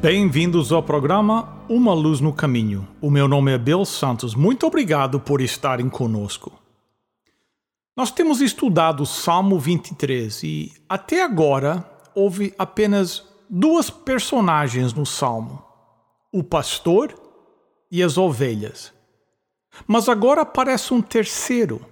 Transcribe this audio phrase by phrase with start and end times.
[0.00, 2.88] Bem-vindos ao programa Uma Luz no Caminho.
[3.00, 4.34] O meu nome é Bill Santos.
[4.34, 6.52] Muito obrigado por estarem conosco.
[7.96, 11.84] Nós temos estudado o Salmo 23 e até agora
[12.14, 15.62] houve apenas duas personagens no Salmo:
[16.32, 17.12] o pastor
[17.90, 18.92] e as ovelhas.
[19.84, 21.84] Mas agora aparece um terceiro: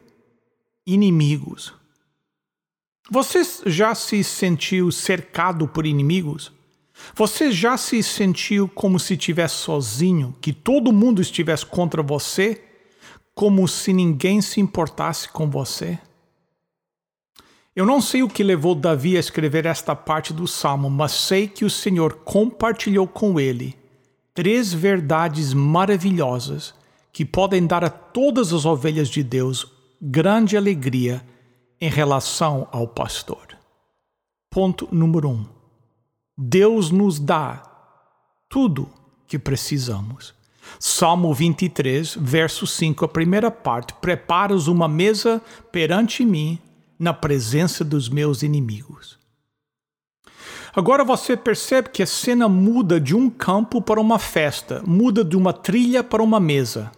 [0.87, 1.75] inimigos.
[3.11, 6.53] Você já se sentiu cercado por inimigos?
[7.15, 12.65] Você já se sentiu como se estivesse sozinho, que todo mundo estivesse contra você,
[13.34, 15.98] como se ninguém se importasse com você?
[17.75, 21.47] Eu não sei o que levou Davi a escrever esta parte do salmo, mas sei
[21.47, 23.77] que o Senhor compartilhou com ele
[24.33, 26.75] três verdades maravilhosas
[27.12, 31.25] que podem dar a todas as ovelhas de Deus grande alegria
[31.80, 33.56] em relação ao pastor.
[34.50, 35.47] Ponto número um.
[36.36, 37.62] Deus nos dá
[38.48, 38.91] tudo
[39.27, 40.34] que precisamos.
[40.78, 46.58] Salmo 23, verso 5, a primeira parte: Preparas uma mesa perante mim,
[46.98, 49.19] na presença dos meus inimigos.
[50.75, 55.36] Agora você percebe que a cena muda de um campo para uma festa, muda de
[55.36, 56.92] uma trilha para uma mesa.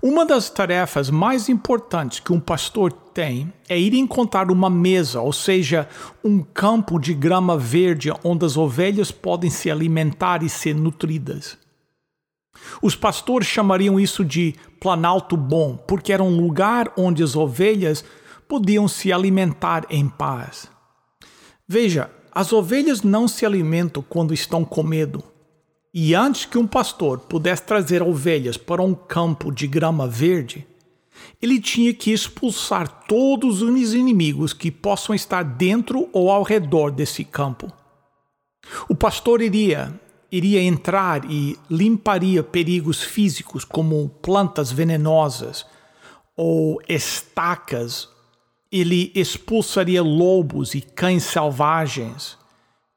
[0.00, 5.32] Uma das tarefas mais importantes que um pastor tem é ir encontrar uma mesa, ou
[5.32, 5.88] seja,
[6.24, 11.58] um campo de grama verde onde as ovelhas podem se alimentar e ser nutridas.
[12.80, 18.04] Os pastores chamariam isso de planalto bom, porque era um lugar onde as ovelhas
[18.46, 20.68] podiam se alimentar em paz.
[21.66, 25.22] Veja, as ovelhas não se alimentam quando estão com medo.
[25.94, 30.66] E antes que um pastor pudesse trazer ovelhas para um campo de grama verde,
[31.40, 37.24] ele tinha que expulsar todos os inimigos que possam estar dentro ou ao redor desse
[37.24, 37.70] campo.
[38.88, 45.66] O pastor iria iria entrar e limparia perigos físicos como plantas venenosas
[46.34, 48.08] ou estacas.
[48.70, 52.38] Ele expulsaria lobos e cães selvagens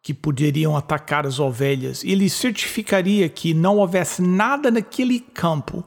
[0.05, 2.03] que poderiam atacar as ovelhas.
[2.03, 5.83] Ele certificaria que não houvesse nada naquele campo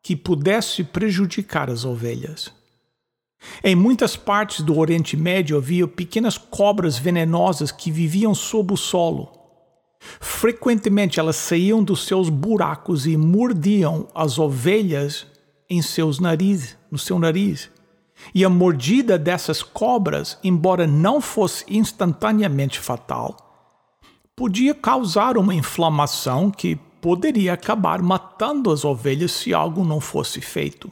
[0.00, 2.52] que pudesse prejudicar as ovelhas.
[3.64, 9.32] Em muitas partes do Oriente Médio havia pequenas cobras venenosas que viviam sob o solo.
[9.98, 15.26] Frequentemente elas saíam dos seus buracos e mordiam as ovelhas
[15.68, 17.68] em seus nariz, no seu nariz.
[18.34, 23.36] E a mordida dessas cobras, embora não fosse instantaneamente fatal,
[24.36, 30.90] podia causar uma inflamação que poderia acabar matando as ovelhas se algo não fosse feito.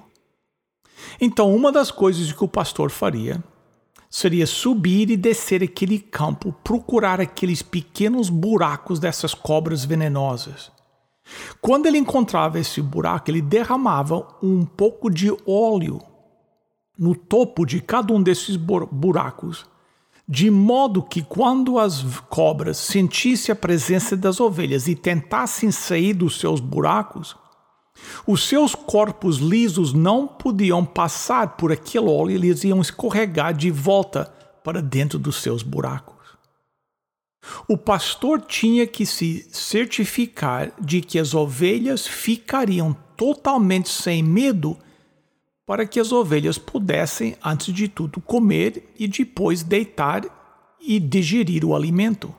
[1.20, 3.42] Então, uma das coisas que o pastor faria
[4.10, 10.72] seria subir e descer aquele campo, procurar aqueles pequenos buracos dessas cobras venenosas.
[11.60, 16.00] Quando ele encontrava esse buraco, ele derramava um pouco de óleo
[16.98, 19.64] no topo de cada um desses buracos,
[20.28, 26.38] de modo que quando as cobras sentissem a presença das ovelhas e tentassem sair dos
[26.38, 27.36] seus buracos,
[28.26, 34.26] os seus corpos lisos não podiam passar por aquele óleo, eles iam escorregar de volta
[34.62, 36.16] para dentro dos seus buracos.
[37.66, 44.76] O pastor tinha que se certificar de que as ovelhas ficariam totalmente sem medo
[45.68, 50.24] para que as ovelhas pudessem, antes de tudo, comer e depois deitar
[50.80, 52.34] e digerir o alimento.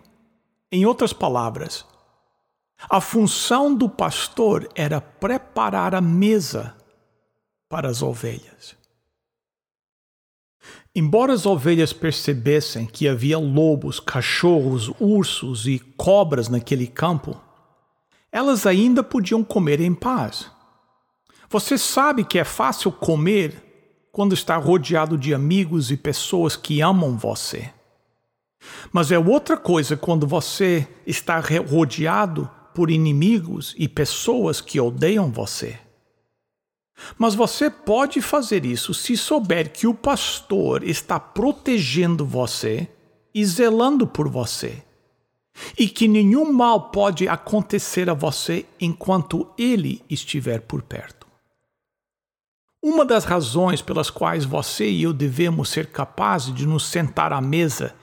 [0.72, 1.86] Em outras palavras,
[2.90, 6.76] a função do pastor era preparar a mesa
[7.70, 8.76] para as ovelhas.
[10.96, 17.40] Embora as ovelhas percebessem que havia lobos, cachorros, ursos e cobras naquele campo,
[18.32, 20.50] elas ainda podiam comer em paz.
[21.50, 23.64] Você sabe que é fácil comer
[24.12, 27.74] quando está rodeado de amigos e pessoas que amam você.
[28.92, 35.80] Mas é outra coisa quando você está rodeado por inimigos e pessoas que odeiam você.
[37.18, 42.88] Mas você pode fazer isso se souber que o pastor está protegendo você
[43.34, 44.84] e zelando por você,
[45.78, 51.19] e que nenhum mal pode acontecer a você enquanto ele estiver por perto.
[52.82, 57.42] Uma das razões pelas quais você e eu devemos ser capazes de nos sentar à
[57.42, 57.94] mesa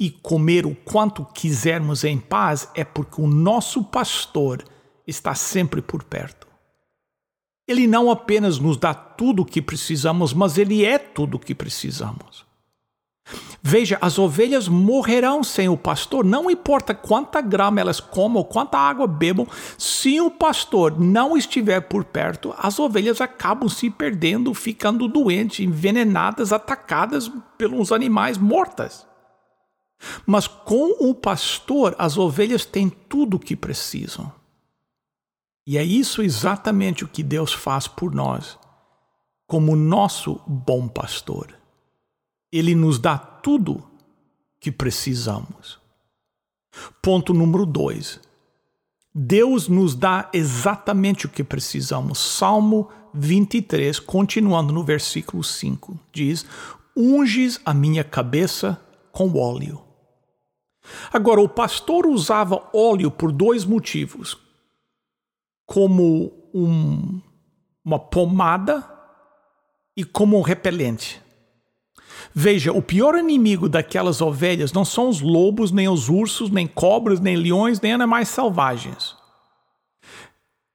[0.00, 4.64] e comer o quanto quisermos em paz é porque o nosso pastor
[5.06, 6.46] está sempre por perto.
[7.68, 11.54] Ele não apenas nos dá tudo o que precisamos, mas ele é tudo o que
[11.54, 12.44] precisamos.
[13.64, 19.06] Veja, as ovelhas morrerão sem o pastor, não importa quanta grama elas comam quanta água
[19.06, 19.46] bebam,
[19.78, 26.52] se o pastor não estiver por perto, as ovelhas acabam se perdendo, ficando doentes, envenenadas,
[26.52, 29.06] atacadas pelos animais mortas.
[30.26, 34.32] Mas com o pastor, as ovelhas têm tudo o que precisam.
[35.64, 38.58] E é isso exatamente o que Deus faz por nós,
[39.46, 41.61] como nosso bom pastor.
[42.52, 43.82] Ele nos dá tudo
[44.60, 45.80] que precisamos.
[47.00, 48.20] Ponto número dois.
[49.14, 52.18] Deus nos dá exatamente o que precisamos.
[52.18, 56.46] Salmo 23, continuando no versículo 5, diz:
[56.96, 59.82] Unges a minha cabeça com óleo.
[61.12, 64.36] Agora, o pastor usava óleo por dois motivos
[65.66, 67.20] como um,
[67.84, 68.88] uma pomada
[69.96, 71.20] e como um repelente.
[72.34, 77.20] Veja, o pior inimigo daquelas ovelhas não são os lobos, nem os ursos, nem cobras,
[77.20, 79.16] nem leões, nem animais selvagens.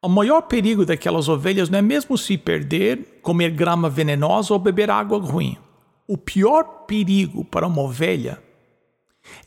[0.02, 4.90] O maior perigo daquelas ovelhas não é mesmo se perder, comer grama venenosa ou beber
[4.90, 5.58] água ruim.
[6.08, 8.42] O pior perigo para uma ovelha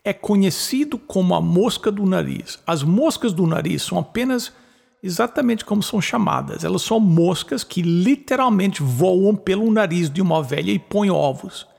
[0.04, 2.58] é conhecido como a mosca do nariz.
[2.66, 4.52] As moscas do nariz são apenas
[5.02, 6.64] exatamente como são chamadas.
[6.64, 11.69] Elas são moscas que literalmente voam pelo nariz de uma ovelha e põem ovos.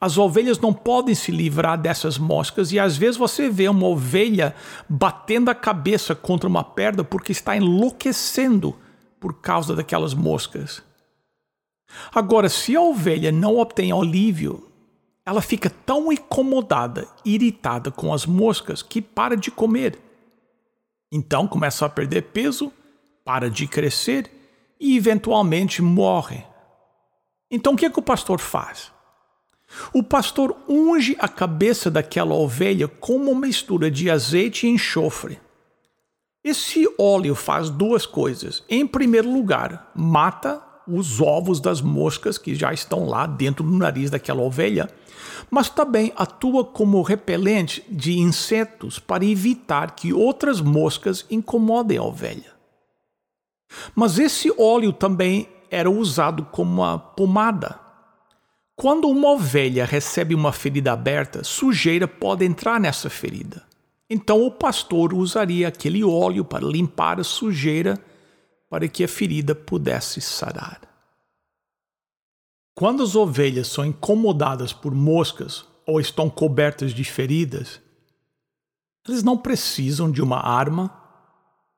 [0.00, 4.54] As ovelhas não podem se livrar dessas moscas e às vezes você vê uma ovelha
[4.88, 8.76] batendo a cabeça contra uma pedra porque está enlouquecendo
[9.18, 10.82] por causa daquelas moscas.
[12.14, 14.68] Agora, se a ovelha não obtém alívio,
[15.26, 19.98] ela fica tão incomodada, irritada com as moscas que para de comer.
[21.10, 22.72] Então começa a perder peso,
[23.24, 24.30] para de crescer
[24.78, 26.44] e eventualmente morre.
[27.50, 28.92] Então o que, é que o pastor faz?
[29.92, 35.38] O pastor unge a cabeça daquela ovelha com uma mistura de azeite e enxofre.
[36.42, 38.64] Esse óleo faz duas coisas.
[38.68, 44.10] Em primeiro lugar, mata os ovos das moscas que já estão lá dentro do nariz
[44.10, 44.88] daquela ovelha
[45.50, 52.52] mas também atua como repelente de insetos para evitar que outras moscas incomodem a ovelha.
[53.94, 57.78] Mas esse óleo também era usado como uma pomada.
[58.80, 63.66] Quando uma ovelha recebe uma ferida aberta, sujeira pode entrar nessa ferida.
[64.08, 67.98] Então o pastor usaria aquele óleo para limpar a sujeira
[68.70, 70.80] para que a ferida pudesse sarar.
[72.72, 77.80] Quando as ovelhas são incomodadas por moscas ou estão cobertas de feridas,
[79.08, 81.02] eles não precisam de uma arma,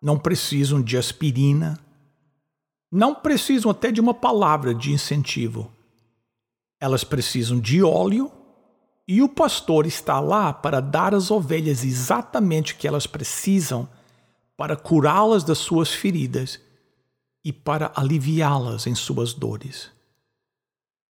[0.03, 1.81] não precisam de aspirina,
[2.93, 5.80] não precisam até de uma palavra de incentivo.
[6.81, 8.33] Elas precisam de óleo
[9.07, 13.89] e o pastor está lá para dar às ovelhas exatamente o que elas precisam
[14.57, 16.61] para curá-las das suas feridas
[17.45, 19.91] e para aliviá-las em suas dores.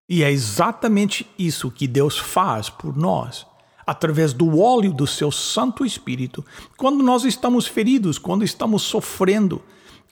[0.09, 3.47] E é exatamente isso que Deus faz por nós,
[3.87, 6.45] através do óleo do seu Santo Espírito,
[6.77, 9.63] quando nós estamos feridos, quando estamos sofrendo,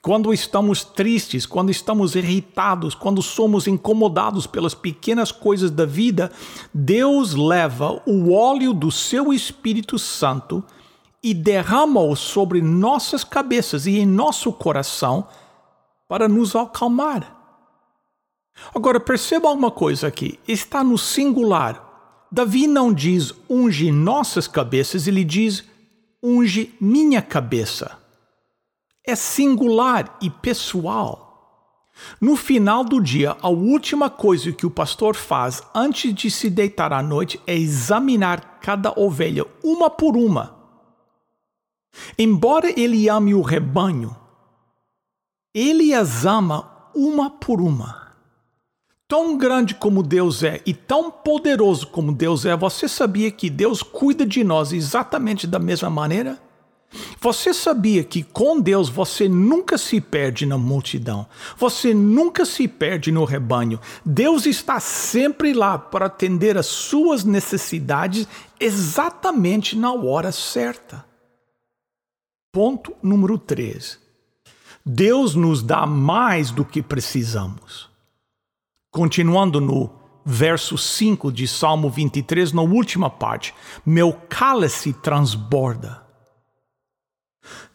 [0.01, 6.31] quando estamos tristes, quando estamos irritados, quando somos incomodados pelas pequenas coisas da vida,
[6.73, 10.63] Deus leva o óleo do seu Espírito Santo
[11.21, 15.27] e derrama-o sobre nossas cabeças e em nosso coração
[16.07, 17.39] para nos acalmar
[18.73, 21.87] Agora perceba uma coisa aqui: está no singular.
[22.31, 25.63] Davi não diz unge nossas cabeças, ele diz
[26.21, 27.97] unge minha cabeça.
[29.09, 31.65] É singular e pessoal.
[32.21, 36.93] No final do dia, a última coisa que o pastor faz antes de se deitar
[36.93, 40.55] à noite é examinar cada ovelha, uma por uma.
[42.19, 44.15] Embora ele ame o rebanho,
[45.55, 48.13] ele as ama uma por uma.
[49.07, 53.81] Tão grande como Deus é e tão poderoso como Deus é, você sabia que Deus
[53.81, 56.48] cuida de nós exatamente da mesma maneira?
[57.21, 63.11] Você sabia que com Deus você nunca se perde na multidão, você nunca se perde
[63.11, 63.79] no rebanho.
[64.05, 68.27] Deus está sempre lá para atender às suas necessidades
[68.59, 71.05] exatamente na hora certa.
[72.53, 73.99] Ponto número 3.
[74.85, 77.89] Deus nos dá mais do que precisamos.
[78.91, 79.91] Continuando no
[80.25, 83.53] verso 5 de Salmo 23, na última parte:
[83.85, 86.08] Meu cálice transborda.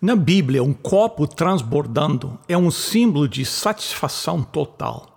[0.00, 5.14] Na Bíblia, um copo transbordando é um símbolo de satisfação total.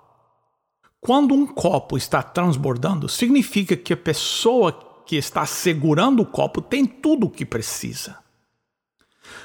[1.00, 4.72] Quando um copo está transbordando, significa que a pessoa
[5.06, 8.18] que está segurando o copo tem tudo o que precisa.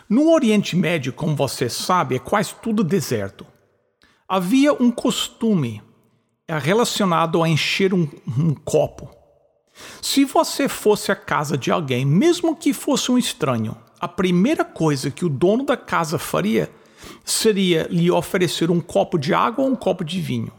[0.08, 3.46] No Oriente Médio, como você sabe, é quase tudo deserto.
[4.28, 5.82] Havia um costume
[6.48, 9.10] relacionado a encher um, um copo.
[10.00, 15.12] Se você fosse à casa de alguém, mesmo que fosse um estranho, a primeira coisa
[15.12, 16.68] que o dono da casa faria
[17.24, 20.52] seria lhe oferecer um copo de água ou um copo de vinho.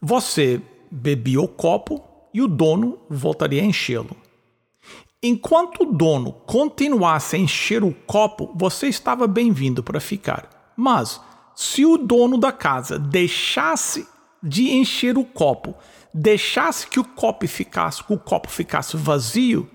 [0.00, 2.00] Você bebia o copo
[2.32, 4.16] e o dono voltaria a enchê-lo.
[5.20, 10.72] Enquanto o dono continuasse a encher o copo, você estava bem-vindo para ficar.
[10.76, 11.20] Mas,
[11.52, 14.06] se o dono da casa deixasse
[14.40, 15.74] de encher o copo,
[16.14, 19.68] deixasse que o copo ficasse, que o copo ficasse vazio,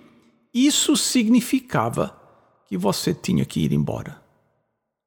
[0.53, 2.20] isso significava
[2.71, 4.21] que você tinha que ir embora.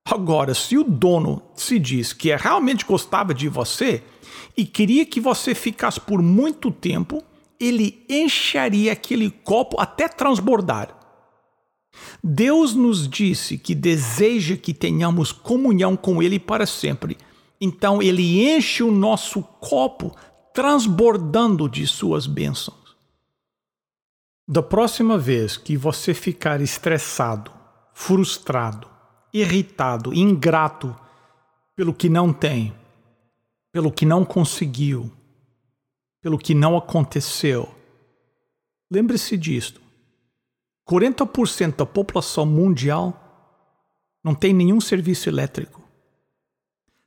[0.06, 4.02] Agora, se o dono se diz que realmente gostava de você
[4.54, 7.25] e queria que você ficasse por muito tempo,
[7.59, 10.94] ele encheria aquele copo até transbordar.
[12.23, 17.16] Deus nos disse que deseja que tenhamos comunhão com Ele para sempre.
[17.59, 20.14] Então, Ele enche o nosso copo
[20.52, 22.84] transbordando de Suas bênçãos.
[24.46, 27.50] Da próxima vez que você ficar estressado,
[27.94, 28.86] frustrado,
[29.32, 30.94] irritado, ingrato
[31.74, 32.74] pelo que não tem,
[33.72, 35.10] pelo que não conseguiu,
[36.20, 37.74] pelo que não aconteceu,
[38.90, 39.80] lembre-se disto.
[40.86, 43.18] 40% da população mundial
[44.22, 45.82] não tem nenhum serviço elétrico.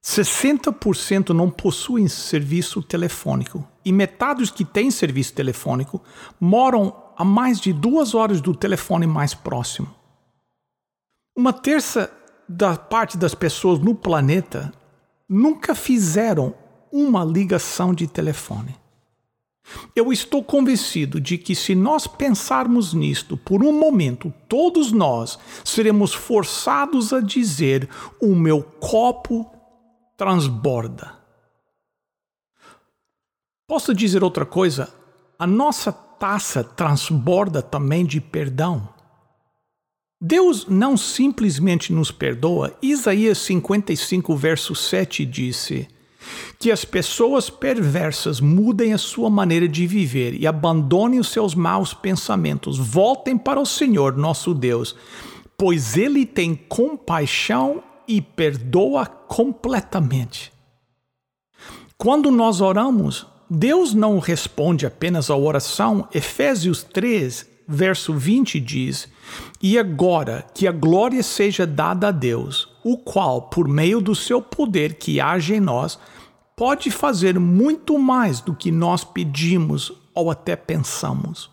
[0.03, 6.01] 60% não possuem serviço telefônico e metade dos que têm serviço telefônico
[6.39, 9.93] moram a mais de duas horas do telefone mais próximo.
[11.35, 12.11] Uma terça
[12.47, 14.71] da parte das pessoas no planeta
[15.27, 16.53] nunca fizeram
[16.91, 18.75] uma ligação de telefone.
[19.95, 26.13] Eu estou convencido de que, se nós pensarmos nisto por um momento, todos nós seremos
[26.13, 27.89] forçados a dizer:
[28.21, 29.51] o meu copo
[30.15, 31.17] transborda.
[33.67, 34.93] Posso dizer outra coisa?
[35.37, 38.89] A nossa taça transborda também de perdão.
[40.19, 42.75] Deus não simplesmente nos perdoa.
[42.81, 45.87] Isaías 55, verso 7 disse
[46.59, 51.93] que as pessoas perversas mudem a sua maneira de viver e abandonem os seus maus
[51.93, 54.95] pensamentos, voltem para o Senhor nosso Deus,
[55.55, 60.51] pois Ele tem compaixão e perdoa completamente.
[61.97, 66.07] Quando nós oramos, Deus não responde apenas à oração.
[66.13, 69.07] Efésios 3, verso 20 diz:
[69.61, 74.41] E agora que a glória seja dada a Deus, o qual, por meio do seu
[74.41, 75.97] poder que age em nós,
[76.55, 81.49] pode fazer muito mais do que nós pedimos ou até pensamos.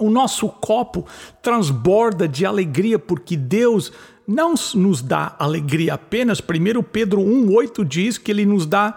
[0.00, 1.06] O nosso copo
[1.42, 3.92] transborda de alegria porque Deus
[4.26, 6.40] não nos dá alegria apenas.
[6.40, 8.96] 1 Pedro 1,8 diz que ele nos dá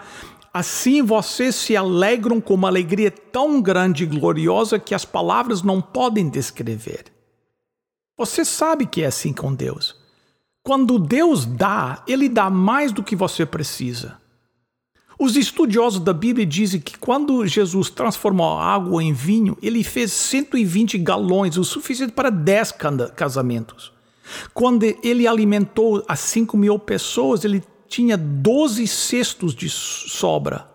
[0.53, 5.81] Assim vocês se alegram com uma alegria tão grande e gloriosa que as palavras não
[5.81, 7.05] podem descrever.
[8.17, 9.95] Você sabe que é assim com Deus.
[10.61, 14.19] Quando Deus dá, Ele dá mais do que você precisa.
[15.17, 20.11] Os estudiosos da Bíblia dizem que quando Jesus transformou a água em vinho, ele fez
[20.11, 22.73] 120 galões, o suficiente para 10
[23.15, 23.91] casamentos.
[24.51, 30.65] Quando ele alimentou as 5 mil pessoas, ele tinha 12 cestos de sobra.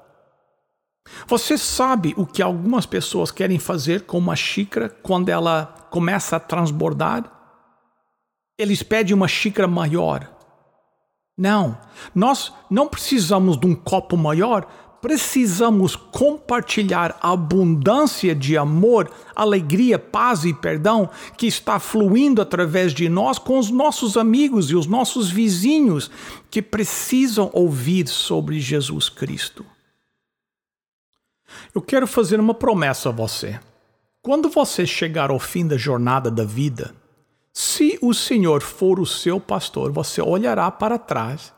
[1.26, 6.40] Você sabe o que algumas pessoas querem fazer com uma xícara quando ela começa a
[6.40, 7.32] transbordar?
[8.58, 10.30] Eles pedem uma xícara maior.
[11.38, 11.78] Não,
[12.14, 14.66] nós não precisamos de um copo maior,
[15.06, 21.08] precisamos compartilhar a abundância de amor, alegria, paz e perdão
[21.38, 26.10] que está fluindo através de nós com os nossos amigos e os nossos vizinhos
[26.50, 29.64] que precisam ouvir sobre Jesus Cristo.
[31.72, 33.60] Eu quero fazer uma promessa a você.
[34.20, 36.92] Quando você chegar ao fim da jornada da vida,
[37.58, 41.55] Se o Senhor for o seu pastor, você olhará para trás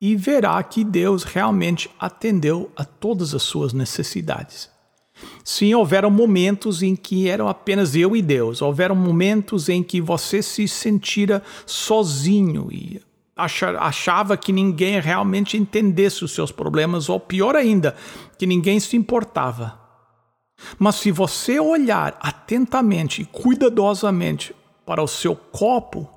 [0.00, 4.70] e verá que Deus realmente atendeu a todas as suas necessidades.
[5.42, 10.42] Sim, houveram momentos em que eram apenas eu e Deus, houveram momentos em que você
[10.42, 13.00] se sentira sozinho e
[13.36, 17.94] achava que ninguém realmente entendesse os seus problemas, ou pior ainda,
[18.38, 19.78] que ninguém se importava.
[20.78, 24.54] Mas se você olhar atentamente e cuidadosamente
[24.86, 26.08] para o seu copo,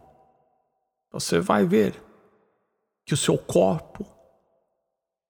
[1.11, 2.08] você vai ver
[3.09, 4.05] que o seu corpo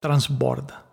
[0.02, 0.84] transborda.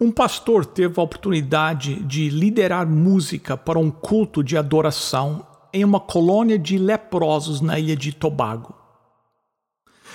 [0.00, 5.98] Um pastor teve a oportunidade de liderar música para um culto de adoração em uma
[5.98, 8.76] colônia de leprosos na ilha de Tobago.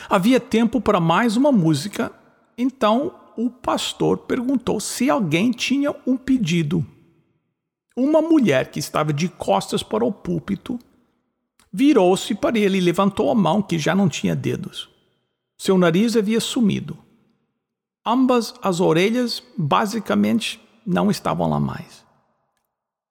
[0.10, 2.10] Havia tempo para mais uma música,
[2.58, 6.86] então o pastor perguntou se alguém tinha um pedido.
[7.94, 10.80] Uma mulher que estava de costas para o púlpito
[11.72, 14.90] virou-se para ele e levantou a mão que já não tinha dedos.
[15.58, 16.98] Seu nariz havia sumido.
[18.06, 22.04] Ambas as orelhas basicamente não estavam lá mais.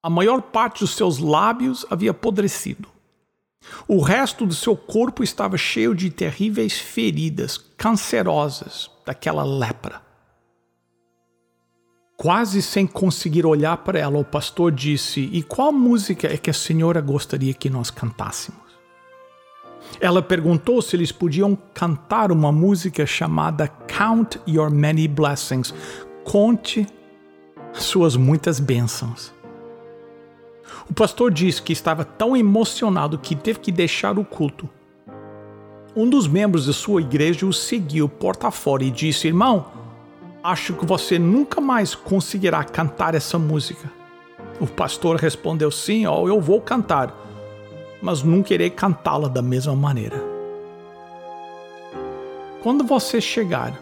[0.03, 2.89] A maior parte dos seus lábios havia apodrecido.
[3.87, 10.10] O resto do seu corpo estava cheio de terríveis feridas cancerosas daquela lepra.
[12.21, 16.53] Quase sem conseguir olhar para ela, o pastor disse: E qual música é que a
[16.53, 18.61] senhora gostaria que nós cantássemos?
[19.99, 25.73] Ela perguntou se eles podiam cantar uma música chamada Count Your Many Blessings
[26.23, 26.87] Conte
[27.73, 29.33] suas muitas bênçãos.
[30.91, 34.69] O pastor disse que estava tão emocionado que teve que deixar o culto.
[35.97, 39.80] Um dos membros da sua igreja o seguiu porta fora e disse: Irmão,
[40.43, 43.91] Acho que você nunca mais conseguirá cantar essa música.
[44.59, 47.15] O pastor respondeu: Sim, ó, eu vou cantar,
[48.01, 50.17] mas nunca irei cantá-la da mesma maneira.
[52.63, 53.79] Quando você chegar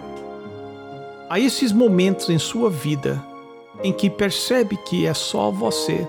[1.31, 3.25] a esses momentos em sua vida
[3.85, 6.09] em que percebe que é só você,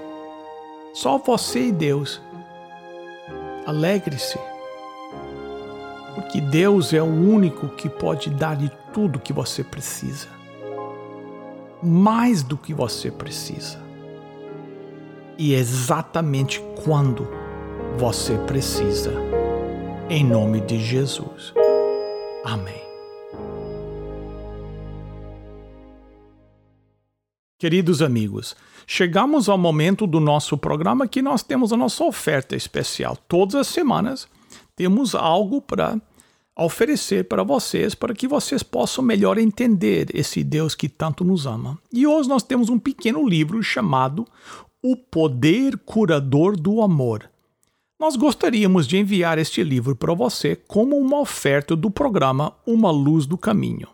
[0.95, 2.19] só você e Deus,
[3.67, 4.39] alegre-se,
[6.15, 10.38] porque Deus é o único que pode dar-lhe tudo que você precisa
[11.81, 13.79] mais do que você precisa.
[15.37, 17.27] E exatamente quando
[17.97, 19.13] você precisa.
[20.09, 21.53] Em nome de Jesus.
[22.43, 22.81] Amém.
[27.59, 28.55] Queridos amigos,
[28.87, 33.17] chegamos ao momento do nosso programa que nós temos a nossa oferta especial.
[33.27, 34.27] Todas as semanas
[34.75, 35.99] temos algo para
[36.59, 41.47] a oferecer para vocês para que vocês possam melhor entender esse Deus que tanto nos
[41.47, 41.79] ama.
[41.89, 44.27] E hoje nós temos um pequeno livro chamado
[44.83, 47.29] O Poder Curador do Amor.
[47.97, 53.25] Nós gostaríamos de enviar este livro para você como uma oferta do programa Uma Luz
[53.25, 53.87] do Caminho.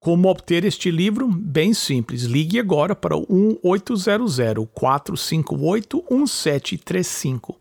[0.00, 1.28] Como obter este livro?
[1.28, 2.24] Bem simples.
[2.24, 4.36] Ligue agora para o 1800
[4.74, 7.56] 458 1735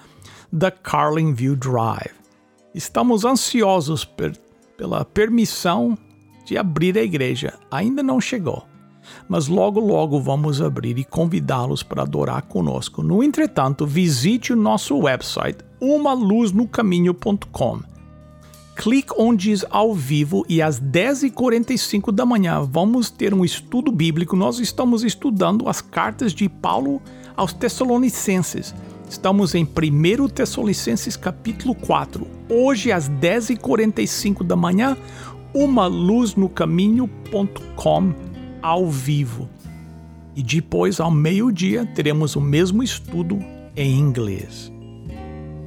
[0.51, 2.11] da Carlingview Drive.
[2.75, 4.05] Estamos ansiosos
[4.81, 5.97] pela permissão
[6.47, 7.53] de abrir a igreja.
[7.71, 8.64] Ainda não chegou,
[9.29, 13.03] mas logo logo vamos abrir e convidá-los para adorar conosco.
[13.03, 17.81] No entretanto, visite o nosso website umaluznocaminho.com.
[18.75, 24.35] Clique onde diz ao vivo e às 10h45 da manhã vamos ter um estudo bíblico.
[24.35, 27.03] Nós estamos estudando as cartas de Paulo
[27.37, 28.75] aos Tessalonicenses.
[29.11, 32.25] Estamos em 1 Tessalonicenses capítulo 4.
[32.49, 34.96] Hoje às 10h45 da manhã,
[35.53, 38.14] uma luz no caminho.com
[38.62, 39.49] ao vivo.
[40.37, 43.40] E depois, ao meio-dia, teremos o mesmo estudo
[43.75, 44.73] em inglês.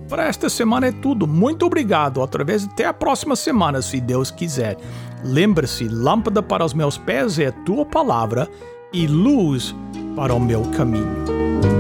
[0.08, 1.28] Para esta semana é tudo.
[1.28, 2.20] Muito obrigado.
[2.20, 4.78] Outra vez até a próxima semana, se Deus quiser.
[5.22, 8.50] Lembre-se: lâmpada para os meus pés é a tua palavra
[8.94, 9.76] e luz
[10.16, 11.73] para o meu caminho.